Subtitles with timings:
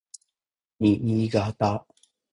[0.81, 1.69] Niigata